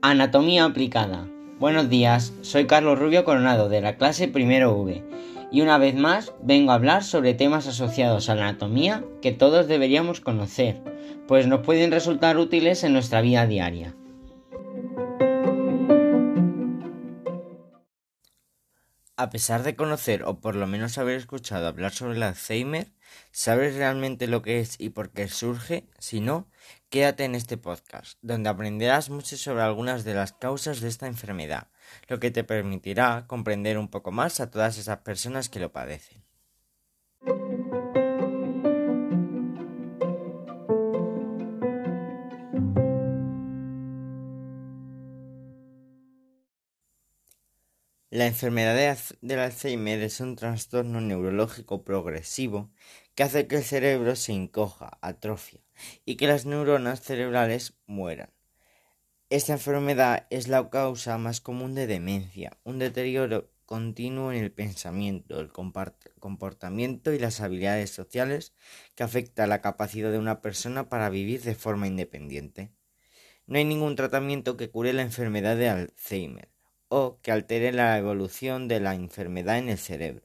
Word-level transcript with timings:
Anatomía 0.00 0.64
aplicada. 0.64 1.28
Buenos 1.58 1.90
días, 1.90 2.32
soy 2.40 2.66
Carlos 2.66 2.98
Rubio 2.98 3.24
Coronado 3.24 3.68
de 3.68 3.82
la 3.82 3.96
clase 3.96 4.28
Primero 4.28 4.74
V 4.76 5.02
y 5.52 5.60
una 5.60 5.76
vez 5.76 5.94
más 5.94 6.32
vengo 6.42 6.72
a 6.72 6.76
hablar 6.76 7.04
sobre 7.04 7.34
temas 7.34 7.66
asociados 7.66 8.30
a 8.30 8.34
la 8.34 8.48
anatomía 8.48 9.04
que 9.20 9.32
todos 9.32 9.68
deberíamos 9.68 10.20
conocer, 10.20 10.80
pues 11.28 11.46
nos 11.46 11.60
pueden 11.60 11.90
resultar 11.90 12.38
útiles 12.38 12.82
en 12.82 12.94
nuestra 12.94 13.20
vida 13.20 13.46
diaria. 13.46 13.94
A 19.18 19.30
pesar 19.30 19.62
de 19.62 19.76
conocer 19.76 20.24
o 20.24 20.40
por 20.40 20.56
lo 20.56 20.66
menos 20.66 20.98
haber 20.98 21.16
escuchado 21.16 21.66
hablar 21.68 21.90
sobre 21.92 22.16
el 22.16 22.22
Alzheimer, 22.22 22.92
¿sabes 23.32 23.74
realmente 23.74 24.26
lo 24.26 24.42
que 24.42 24.60
es 24.60 24.76
y 24.78 24.90
por 24.90 25.10
qué 25.10 25.26
surge? 25.28 25.88
Si 25.98 26.20
no, 26.20 26.50
quédate 26.90 27.24
en 27.24 27.34
este 27.34 27.56
podcast, 27.56 28.18
donde 28.20 28.50
aprenderás 28.50 29.08
mucho 29.08 29.38
sobre 29.38 29.62
algunas 29.62 30.04
de 30.04 30.12
las 30.12 30.34
causas 30.34 30.82
de 30.82 30.88
esta 30.88 31.06
enfermedad, 31.06 31.68
lo 32.08 32.20
que 32.20 32.30
te 32.30 32.44
permitirá 32.44 33.24
comprender 33.26 33.78
un 33.78 33.88
poco 33.88 34.12
más 34.12 34.38
a 34.40 34.50
todas 34.50 34.76
esas 34.76 34.98
personas 34.98 35.48
que 35.48 35.60
lo 35.60 35.72
padecen. 35.72 36.25
La 48.10 48.26
enfermedad 48.26 48.96
del 49.20 49.38
Alzheimer 49.40 50.00
es 50.00 50.20
un 50.20 50.36
trastorno 50.36 51.00
neurológico 51.00 51.82
progresivo 51.82 52.70
que 53.16 53.24
hace 53.24 53.48
que 53.48 53.56
el 53.56 53.64
cerebro 53.64 54.14
se 54.14 54.32
encoja, 54.32 54.96
atrofia, 55.00 55.60
y 56.04 56.14
que 56.14 56.28
las 56.28 56.46
neuronas 56.46 57.00
cerebrales 57.00 57.76
mueran. 57.86 58.30
Esta 59.28 59.54
enfermedad 59.54 60.28
es 60.30 60.46
la 60.46 60.70
causa 60.70 61.18
más 61.18 61.40
común 61.40 61.74
de 61.74 61.88
demencia, 61.88 62.56
un 62.62 62.78
deterioro 62.78 63.50
continuo 63.64 64.30
en 64.30 64.44
el 64.44 64.52
pensamiento, 64.52 65.40
el 65.40 65.50
comportamiento 65.50 67.12
y 67.12 67.18
las 67.18 67.40
habilidades 67.40 67.90
sociales 67.90 68.54
que 68.94 69.02
afecta 69.02 69.42
a 69.44 69.48
la 69.48 69.60
capacidad 69.60 70.12
de 70.12 70.18
una 70.18 70.42
persona 70.42 70.88
para 70.88 71.10
vivir 71.10 71.42
de 71.42 71.56
forma 71.56 71.88
independiente. 71.88 72.70
No 73.48 73.58
hay 73.58 73.64
ningún 73.64 73.96
tratamiento 73.96 74.56
que 74.56 74.70
cure 74.70 74.92
la 74.92 75.02
enfermedad 75.02 75.56
de 75.56 75.70
Alzheimer 75.70 76.55
o 76.88 77.18
que 77.22 77.32
altere 77.32 77.72
la 77.72 77.98
evolución 77.98 78.68
de 78.68 78.80
la 78.80 78.94
enfermedad 78.94 79.58
en 79.58 79.68
el 79.68 79.78
cerebro. 79.78 80.24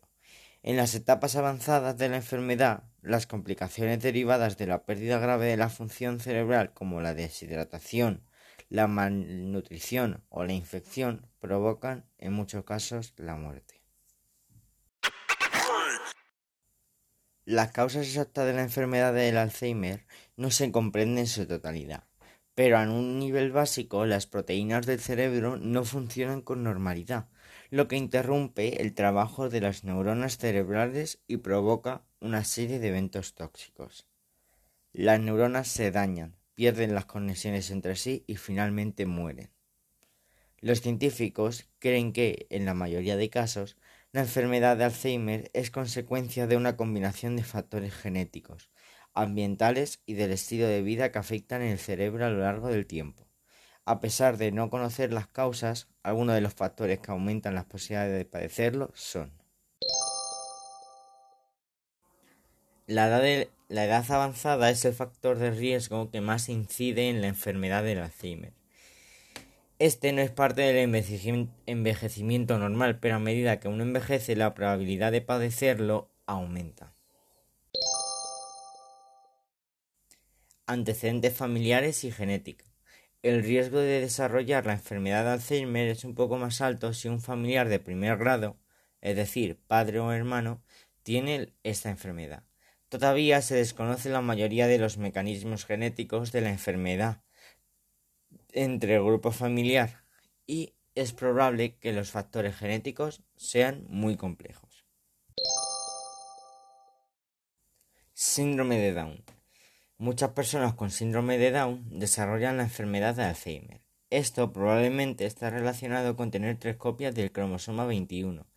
En 0.64 0.78
las 0.78 0.94
etapas 0.94 1.36
avanzadas 1.36 1.98
de 1.98 2.09
la 2.09 2.18
enfermedad, 2.18 2.84
las 3.02 3.26
complicaciones 3.26 4.00
derivadas 4.02 4.58
de 4.58 4.68
la 4.68 4.84
pérdida 4.84 5.18
grave 5.18 5.48
de 5.48 5.58
la 5.58 5.70
función 5.70 6.20
cerebral 6.20 6.73
como 6.73 7.02
la 7.02 7.16
deshidratación, 7.16 8.23
la 8.70 8.88
malnutrición 8.88 10.23
o 10.30 10.44
la 10.44 10.53
infección 10.53 11.28
provocan 11.40 12.06
en 12.20 12.34
muchos 12.34 12.64
casos 12.64 13.14
la 13.18 13.36
muerte. 13.36 13.81
Las 17.44 17.72
causas 17.72 18.06
exactas 18.06 18.46
de 18.46 18.53
la 18.53 18.62
enfermedad 18.62 19.14
del 19.14 19.38
Alzheimer 19.38 20.06
no 20.38 20.52
se 20.52 20.72
comprenden 20.72 21.18
en 21.18 21.28
su 21.28 21.48
totalidad 21.48 22.03
pero 22.55 22.77
a 22.77 22.83
un 22.83 23.19
nivel 23.19 23.52
básico 23.52 24.05
las 24.05 24.27
proteínas 24.27 24.85
del 24.85 24.99
cerebro 24.99 25.57
no 25.57 25.83
funcionan 25.83 26.41
con 26.41 26.63
normalidad, 26.63 27.30
lo 27.69 27.88
que 27.88 27.95
interrumpe 27.95 28.81
el 28.81 28.94
trabajo 28.94 29.49
de 29.49 29.61
las 29.61 29.83
neuronas 29.83 30.38
cerebrales 30.38 31.22
y 31.27 31.38
provoca 31.38 32.03
una 32.19 32.44
serie 32.44 32.79
de 32.79 32.89
eventos 32.89 33.35
tóxicos. 33.35 34.07
Las 34.94 35.19
neuronas 35.19 35.69
se 35.69 35.89
dañan, 35.91 36.35
pierden 36.53 36.94
las 36.94 37.05
conexiones 37.05 37.72
entre 37.72 37.95
sí 37.95 38.25
y 38.27 38.35
finalmente 38.35 39.06
mueren. 39.06 39.50
Los 40.59 40.81
científicos 40.81 41.69
creen 41.79 42.13
que, 42.13 42.45
en 42.50 42.66
la 42.66 42.73
mayoría 42.73 43.16
de 43.16 43.29
casos, 43.29 43.78
la 44.11 44.22
enfermedad 44.22 44.78
de 44.78 44.84
Alzheimer 44.84 45.50
es 45.53 45.72
consecuencia 45.72 46.45
de 46.45 46.57
una 46.57 46.75
combinación 46.75 47.35
de 47.38 47.44
factores 47.44 47.94
genéticos, 47.94 48.69
ambientales 49.13 50.01
y 50.05 50.13
del 50.13 50.31
estilo 50.31 50.67
de 50.67 50.81
vida 50.81 51.11
que 51.11 51.19
afectan 51.19 51.61
el 51.61 51.79
cerebro 51.79 52.25
a 52.25 52.29
lo 52.29 52.39
largo 52.39 52.69
del 52.69 52.85
tiempo. 52.85 53.27
A 53.85 53.99
pesar 53.99 54.38
de 54.38 54.51
no 54.51 54.69
conocer 54.69 55.11
las 55.11 55.27
causas, 55.27 55.88
algunos 56.03 56.35
de 56.35 56.41
los 56.41 56.53
factores 56.53 56.99
que 56.99 57.11
aumentan 57.11 57.55
las 57.55 57.66
posibilidades 57.66 58.17
de 58.17 58.25
padecerlo 58.25 58.91
son 58.94 59.31
la 62.88 63.07
edad, 63.07 63.47
la 63.69 63.85
edad 63.85 64.11
avanzada 64.11 64.69
es 64.69 64.83
el 64.85 64.94
factor 64.94 65.38
de 65.38 65.51
riesgo 65.51 66.11
que 66.11 66.19
más 66.19 66.49
incide 66.49 67.09
en 67.09 67.22
la 67.22 67.28
enfermedad 67.28 67.83
del 67.83 67.99
Alzheimer. 67.99 68.53
Este 69.79 70.11
no 70.13 70.22
es 70.22 70.29
parte 70.29 70.61
del 70.61 70.78
envejecimiento 71.66 72.59
normal, 72.59 72.99
pero 72.99 73.16
a 73.16 73.19
medida 73.19 73.59
que 73.59 73.67
uno 73.67 73.81
envejece 73.81 74.35
la 74.35 74.53
probabilidad 74.53 75.11
de 75.11 75.22
padecerlo 75.22 76.11
aumenta. 76.25 76.93
Antecedentes 80.67 81.35
familiares 81.35 82.03
y 82.03 82.11
genética. 82.11 82.66
El 83.23 83.44
riesgo 83.44 83.79
de 83.79 84.01
desarrollar 84.01 84.66
la 84.66 84.73
enfermedad 84.73 85.23
de 85.23 85.31
Alzheimer 85.31 85.88
es 85.88 86.03
un 86.03 86.16
poco 86.16 86.38
más 86.38 86.61
alto 86.61 86.94
si 86.94 87.07
un 87.07 87.22
familiar 87.22 87.69
de 87.69 87.79
primer 87.79 88.17
grado, 88.17 88.57
es 89.01 89.16
decir, 89.16 89.59
padre 89.67 89.99
o 89.99 90.11
hermano, 90.11 90.63
tiene 91.03 91.53
esta 91.63 91.89
enfermedad. 91.89 92.44
Todavía 92.89 93.41
se 93.41 93.55
desconoce 93.55 94.09
la 94.09 94.22
mayoría 94.22 94.67
de 94.67 94.77
los 94.77 94.97
mecanismos 94.97 95.66
genéticos 95.66 96.31
de 96.31 96.41
la 96.41 96.49
enfermedad 96.49 97.23
entre 98.53 98.95
el 98.95 99.03
grupo 99.03 99.31
familiar 99.31 100.03
y 100.45 100.73
es 100.95 101.13
probable 101.13 101.78
que 101.78 101.93
los 101.93 102.11
factores 102.11 102.55
genéticos 102.55 103.23
sean 103.35 103.85
muy 103.88 104.17
complejos. 104.17 104.85
Síndrome 108.13 108.78
de 108.78 108.93
Down. 108.93 109.23
Muchas 110.01 110.31
personas 110.31 110.73
con 110.73 110.89
síndrome 110.89 111.38
de 111.38 111.51
Down 111.51 112.00
desarrollan 112.00 112.57
la 112.57 112.63
enfermedad 112.63 113.13
de 113.13 113.22
Alzheimer. 113.22 113.81
Esto 114.09 114.51
probablemente 114.51 115.28
está 115.28 115.51
relacionado 115.51 116.16
con 116.16 116.31
tener 116.31 116.57
tres 116.57 116.75
copias 116.75 117.13
del 117.13 117.31
cromosoma 117.31 117.85
21 117.85 118.47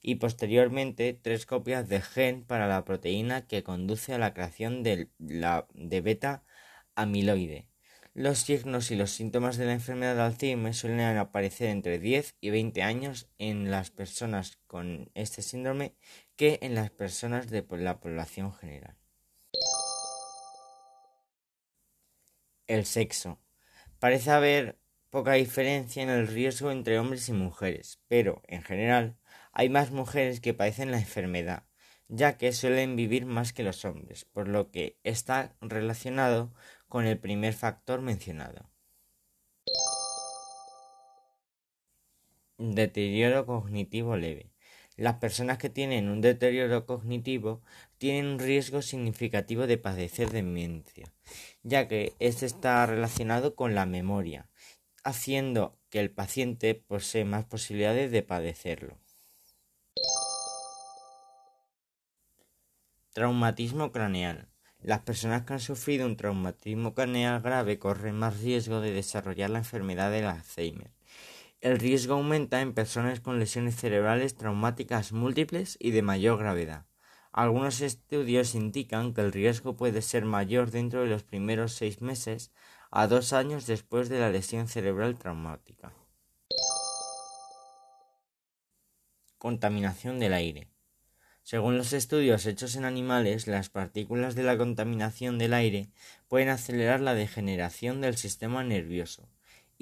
y 0.00 0.14
posteriormente 0.14 1.12
tres 1.12 1.44
copias 1.44 1.90
de 1.90 2.00
gen 2.00 2.42
para 2.42 2.68
la 2.68 2.86
proteína 2.86 3.46
que 3.46 3.62
conduce 3.62 4.14
a 4.14 4.18
la 4.18 4.32
creación 4.32 4.82
de, 4.82 5.10
de 5.18 6.00
beta 6.00 6.42
amiloide. 6.94 7.68
Los 8.14 8.38
signos 8.38 8.90
y 8.90 8.96
los 8.96 9.10
síntomas 9.10 9.58
de 9.58 9.66
la 9.66 9.74
enfermedad 9.74 10.14
de 10.14 10.22
Alzheimer 10.22 10.72
suelen 10.72 11.18
aparecer 11.18 11.68
entre 11.68 11.98
10 11.98 12.34
y 12.40 12.48
20 12.48 12.82
años 12.82 13.28
en 13.36 13.70
las 13.70 13.90
personas 13.90 14.56
con 14.66 15.10
este 15.12 15.42
síndrome 15.42 15.92
que 16.34 16.60
en 16.62 16.74
las 16.74 16.90
personas 16.90 17.50
de 17.50 17.62
la 17.72 18.00
población 18.00 18.54
general. 18.54 19.03
El 22.66 22.86
sexo. 22.86 23.40
Parece 23.98 24.30
haber 24.30 24.78
poca 25.10 25.34
diferencia 25.34 26.02
en 26.02 26.08
el 26.08 26.26
riesgo 26.26 26.70
entre 26.70 26.98
hombres 26.98 27.28
y 27.28 27.32
mujeres, 27.32 28.00
pero, 28.08 28.42
en 28.46 28.62
general, 28.62 29.18
hay 29.52 29.68
más 29.68 29.90
mujeres 29.90 30.40
que 30.40 30.54
padecen 30.54 30.90
la 30.90 30.98
enfermedad, 30.98 31.64
ya 32.08 32.38
que 32.38 32.52
suelen 32.52 32.96
vivir 32.96 33.26
más 33.26 33.52
que 33.52 33.62
los 33.62 33.84
hombres, 33.84 34.24
por 34.24 34.48
lo 34.48 34.70
que 34.70 34.98
está 35.04 35.56
relacionado 35.60 36.54
con 36.88 37.06
el 37.06 37.18
primer 37.18 37.52
factor 37.52 38.00
mencionado. 38.00 38.70
Deterioro 42.56 43.44
cognitivo 43.44 44.16
leve. 44.16 44.53
Las 44.96 45.16
personas 45.16 45.58
que 45.58 45.70
tienen 45.70 46.08
un 46.08 46.20
deterioro 46.20 46.86
cognitivo 46.86 47.62
tienen 47.98 48.26
un 48.26 48.38
riesgo 48.38 48.80
significativo 48.80 49.66
de 49.66 49.76
padecer 49.76 50.30
demencia, 50.30 51.12
ya 51.64 51.88
que 51.88 52.14
este 52.20 52.46
está 52.46 52.86
relacionado 52.86 53.56
con 53.56 53.74
la 53.74 53.86
memoria, 53.86 54.48
haciendo 55.02 55.76
que 55.90 55.98
el 55.98 56.12
paciente 56.12 56.76
posee 56.76 57.24
más 57.24 57.44
posibilidades 57.44 58.12
de 58.12 58.22
padecerlo. 58.22 58.96
Traumatismo 63.12 63.90
craneal. 63.90 64.48
Las 64.80 65.00
personas 65.00 65.42
que 65.42 65.54
han 65.54 65.60
sufrido 65.60 66.06
un 66.06 66.16
traumatismo 66.16 66.94
craneal 66.94 67.40
grave 67.40 67.80
corren 67.80 68.16
más 68.16 68.38
riesgo 68.40 68.80
de 68.80 68.92
desarrollar 68.92 69.50
la 69.50 69.58
enfermedad 69.58 70.12
del 70.12 70.26
Alzheimer 70.26 70.92
el 71.64 71.78
riesgo 71.78 72.12
aumenta 72.12 72.60
en 72.60 72.74
personas 72.74 73.20
con 73.20 73.38
lesiones 73.38 73.76
cerebrales 73.76 74.36
traumáticas 74.36 75.12
múltiples 75.12 75.78
y 75.80 75.92
de 75.92 76.02
mayor 76.02 76.38
gravedad. 76.38 76.84
Algunos 77.32 77.80
estudios 77.80 78.54
indican 78.54 79.14
que 79.14 79.22
el 79.22 79.32
riesgo 79.32 79.74
puede 79.74 80.02
ser 80.02 80.26
mayor 80.26 80.70
dentro 80.70 81.00
de 81.00 81.06
los 81.06 81.22
primeros 81.22 81.72
seis 81.72 82.02
meses 82.02 82.52
a 82.90 83.06
dos 83.06 83.32
años 83.32 83.66
después 83.66 84.10
de 84.10 84.20
la 84.20 84.28
lesión 84.28 84.68
cerebral 84.68 85.16
traumática. 85.16 85.94
Contaminación 89.38 90.20
del 90.20 90.34
aire. 90.34 90.68
Según 91.44 91.78
los 91.78 91.94
estudios 91.94 92.44
hechos 92.44 92.76
en 92.76 92.84
animales, 92.84 93.46
las 93.46 93.70
partículas 93.70 94.34
de 94.34 94.42
la 94.42 94.58
contaminación 94.58 95.38
del 95.38 95.54
aire 95.54 95.88
pueden 96.28 96.50
acelerar 96.50 97.00
la 97.00 97.14
degeneración 97.14 98.02
del 98.02 98.18
sistema 98.18 98.62
nervioso 98.62 99.30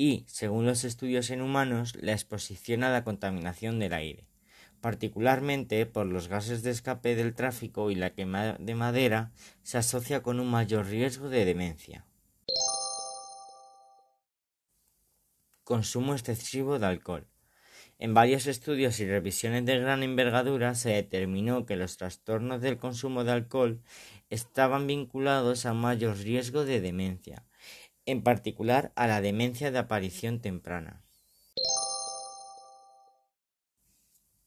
y, 0.03 0.25
según 0.27 0.67
los 0.67 0.83
estudios 0.83 1.31
en 1.31 1.43
humanos, 1.43 1.95
la 1.95 2.11
exposición 2.11 2.83
a 2.83 2.91
la 2.91 3.05
contaminación 3.05 3.79
del 3.79 3.93
aire, 3.93 4.27
particularmente 4.81 5.87
por 5.87 6.07
los 6.07 6.27
gases 6.27 6.65
de 6.65 6.73
escape 6.73 7.15
del 7.15 7.35
tráfico 7.35 7.89
y 7.89 7.95
la 7.95 8.11
quema 8.11 8.55
de 8.59 8.75
madera, 8.75 9.31
se 9.63 9.79
asocia 9.79 10.21
con 10.21 10.41
un 10.41 10.51
mayor 10.51 10.87
riesgo 10.87 11.29
de 11.29 11.45
demencia. 11.45 12.05
Consumo 15.63 16.15
excesivo 16.15 16.81
de 16.81 16.87
alcohol. 16.87 17.29
En 18.01 18.13
varios 18.13 18.49
estudios 18.49 18.99
y 18.99 19.07
revisiones 19.07 19.65
de 19.67 19.79
gran 19.79 20.03
envergadura 20.03 20.75
se 20.75 20.91
determinó 20.91 21.65
que 21.65 21.77
los 21.77 21.97
trastornos 21.97 22.61
del 22.61 22.77
consumo 22.77 23.23
de 23.23 23.31
alcohol 23.31 23.81
estaban 24.31 24.89
vinculados 24.89 25.65
a 25.65 25.75
mayor 25.75 26.17
riesgo 26.17 26.65
de 26.65 26.81
demencia, 26.81 27.45
en 28.07 28.23
particular 28.23 28.93
a 28.97 29.07
la 29.07 29.21
demencia 29.21 29.71
de 29.71 29.79
aparición 29.79 30.41
temprana. 30.41 31.03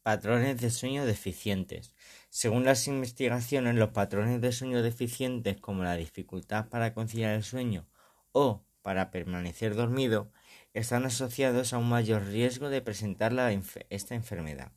Patrones 0.03 0.61
de 0.61 0.69
sueño 0.69 1.05
deficientes. 1.05 1.93
Según 2.29 2.65
las 2.65 2.87
investigaciones, 2.87 3.75
los 3.75 3.89
patrones 3.89 4.39
de 4.41 4.51
sueño 4.51 4.83
deficientes 4.83 5.57
como 5.57 5.83
la 5.83 5.95
dificultad 5.95 6.67
para 6.67 6.93
conciliar 6.93 7.33
el 7.33 7.43
sueño 7.43 7.87
o 8.33 8.63
para 8.81 9.09
permanecer 9.09 9.73
dormido 9.73 10.31
están 10.73 11.05
asociados 11.05 11.73
a 11.73 11.77
un 11.77 11.89
mayor 11.89 12.25
riesgo 12.25 12.69
de 12.69 12.81
presentar 12.81 13.33
esta 13.89 14.13
enfermedad. 14.13 14.73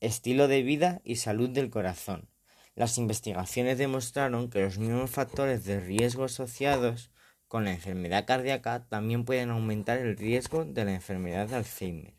Estilo 0.00 0.48
de 0.48 0.62
vida 0.62 1.02
y 1.04 1.16
salud 1.16 1.50
del 1.50 1.68
corazón. 1.68 2.29
Las 2.80 2.96
investigaciones 2.96 3.76
demostraron 3.76 4.48
que 4.48 4.62
los 4.62 4.78
mismos 4.78 5.10
factores 5.10 5.66
de 5.66 5.80
riesgo 5.80 6.24
asociados 6.24 7.10
con 7.46 7.66
la 7.66 7.72
enfermedad 7.72 8.24
cardíaca 8.24 8.86
también 8.88 9.26
pueden 9.26 9.50
aumentar 9.50 9.98
el 9.98 10.16
riesgo 10.16 10.64
de 10.64 10.86
la 10.86 10.94
enfermedad 10.94 11.46
de 11.46 11.56
Alzheimer. 11.56 12.14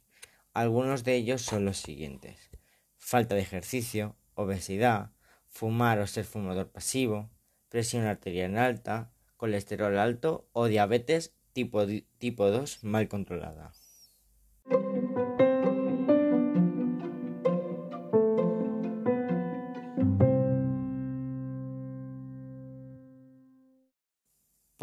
Algunos 0.54 1.04
de 1.04 1.16
ellos 1.16 1.42
son 1.42 1.66
los 1.66 1.78
siguientes. 1.78 2.52
Falta 3.00 3.34
de 3.34 3.42
ejercicio, 3.42 4.16
obesidad, 4.36 5.10
fumar 5.48 5.98
o 5.98 6.06
ser 6.06 6.26
fumador 6.26 6.70
pasivo, 6.70 7.32
presión 7.68 8.06
arterial 8.06 8.56
alta, 8.56 9.12
colesterol 9.38 9.98
alto 9.98 10.48
o 10.52 10.68
diabetes 10.68 11.34
tipo, 11.54 11.88
tipo 12.20 12.52
2 12.52 12.84
mal 12.84 13.08
controlada. 13.08 13.74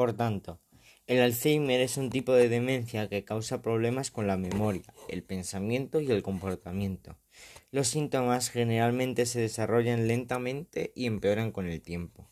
Por 0.08 0.16
tanto, 0.16 0.58
el 1.06 1.20
Alzheimer 1.20 1.82
es 1.82 1.98
un 1.98 2.08
tipo 2.08 2.32
de 2.32 2.48
demencia 2.48 3.10
que 3.10 3.26
causa 3.26 3.60
problemas 3.60 4.10
con 4.10 4.26
la 4.26 4.38
memoria, 4.38 4.94
el 5.06 5.22
pensamiento 5.22 6.00
y 6.00 6.10
el 6.10 6.22
comportamiento. 6.22 7.18
Los 7.72 7.88
síntomas 7.88 8.48
generalmente 8.48 9.26
se 9.26 9.38
desarrollan 9.38 10.08
lentamente 10.08 10.94
y 10.96 11.04
empeoran 11.04 11.52
con 11.52 11.66
el 11.66 11.82
tiempo 11.82 12.30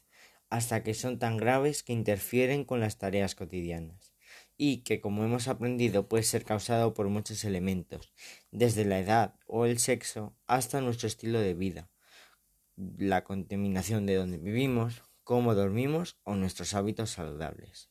hasta 0.49 0.82
que 0.82 0.94
son 0.94 1.19
tan 1.19 1.37
graves 1.37 1.82
que 1.82 1.93
interfieren 1.93 2.64
con 2.64 2.81
las 2.81 2.96
tareas 2.96 3.34
cotidianas 3.34 4.14
y 4.56 4.79
que, 4.79 5.02
como 5.02 5.22
hemos 5.22 5.49
aprendido, 5.49 6.08
puede 6.08 6.22
ser 6.22 6.46
causado 6.46 6.94
por 6.94 7.11
muchos 7.11 7.44
elementos, 7.44 8.11
desde 8.52 8.87
la 8.87 9.00
edad 9.00 9.34
o 9.46 9.67
el 9.67 9.79
sexo 9.79 10.34
hasta 10.46 10.81
nuestro 10.81 11.08
estilo 11.08 11.40
de 11.40 11.52
vida, 11.52 11.90
la 12.96 13.22
contaminación 13.22 14.06
de 14.06 14.14
donde 14.14 14.38
vivimos, 14.38 15.02
cómo 15.26 15.56
dormimos 15.56 16.17
o 16.23 16.37
nuestros 16.37 16.73
hábitos 16.73 17.11
saludables. 17.11 17.90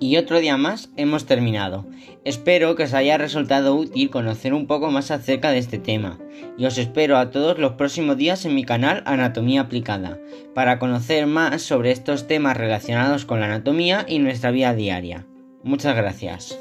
Y 0.00 0.16
otro 0.16 0.40
día 0.40 0.56
más 0.56 0.88
hemos 0.96 1.26
terminado. 1.26 1.86
Espero 2.24 2.74
que 2.74 2.84
os 2.84 2.94
haya 2.94 3.18
resultado 3.18 3.76
útil 3.76 4.08
conocer 4.08 4.54
un 4.54 4.66
poco 4.66 4.90
más 4.90 5.10
acerca 5.10 5.50
de 5.50 5.58
este 5.58 5.78
tema. 5.78 6.18
Y 6.56 6.64
os 6.64 6.78
espero 6.78 7.18
a 7.18 7.30
todos 7.30 7.58
los 7.58 7.74
próximos 7.74 8.16
días 8.16 8.46
en 8.46 8.54
mi 8.54 8.64
canal 8.64 9.02
Anatomía 9.04 9.60
Aplicada, 9.60 10.18
para 10.54 10.78
conocer 10.78 11.26
más 11.26 11.60
sobre 11.60 11.90
estos 11.90 12.26
temas 12.26 12.56
relacionados 12.56 13.26
con 13.26 13.40
la 13.40 13.46
anatomía 13.46 14.06
y 14.08 14.20
nuestra 14.20 14.50
vida 14.50 14.72
diaria. 14.72 15.26
Muchas 15.62 15.94
gracias. 15.94 16.58